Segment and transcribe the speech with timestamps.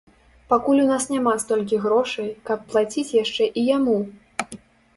[0.53, 3.97] Пакуль у нас няма столькі грошай, каб плаціць яшчэ і яму.